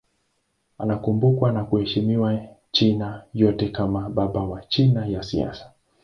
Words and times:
Anakumbukwa 0.77 1.51
na 1.51 1.63
kuheshimiwa 1.63 2.39
China 2.71 3.23
yote 3.33 3.69
kama 3.69 4.09
baba 4.09 4.43
wa 4.43 4.61
China 4.65 5.05
ya 5.07 5.19
kisasa. 5.19 5.71